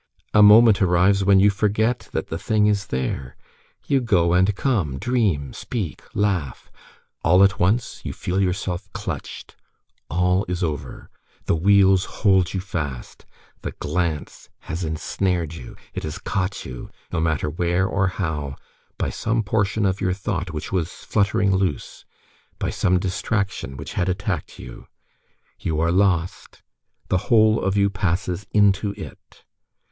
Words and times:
A 0.33 0.41
moment 0.41 0.81
arrives 0.81 1.23
when 1.23 1.39
you 1.39 1.51
forget 1.51 2.09
that 2.11 2.29
the 2.29 2.39
thing 2.39 2.65
is 2.65 2.87
there. 2.87 3.35
You 3.85 4.01
go 4.01 4.33
and 4.33 4.55
come, 4.55 4.97
dream, 4.97 5.53
speak, 5.53 6.01
laugh. 6.15 6.71
All 7.23 7.43
at 7.43 7.59
once 7.59 8.01
you 8.03 8.11
feel 8.11 8.41
yourself 8.41 8.91
clutched; 8.93 9.55
all 10.09 10.43
is 10.47 10.63
over. 10.63 11.11
The 11.45 11.55
wheels 11.55 12.05
hold 12.05 12.51
you 12.55 12.59
fast, 12.59 13.27
the 13.61 13.73
glance 13.73 14.49
has 14.61 14.83
ensnared 14.83 15.53
you. 15.53 15.75
It 15.93 16.01
has 16.01 16.17
caught 16.17 16.65
you, 16.65 16.89
no 17.11 17.19
matter 17.19 17.47
where 17.47 17.85
or 17.85 18.07
how, 18.07 18.55
by 18.97 19.11
some 19.11 19.43
portion 19.43 19.85
of 19.85 20.01
your 20.01 20.13
thought 20.13 20.49
which 20.49 20.71
was 20.71 20.89
fluttering 20.91 21.55
loose, 21.55 22.05
by 22.57 22.71
some 22.71 22.97
distraction 22.97 23.77
which 23.77 23.93
had 23.93 24.09
attacked 24.09 24.57
you. 24.57 24.87
You 25.59 25.79
are 25.79 25.91
lost. 25.91 26.63
The 27.09 27.19
whole 27.29 27.61
of 27.63 27.77
you 27.77 27.91
passes 27.91 28.47
into 28.51 28.93
it. 28.97 29.43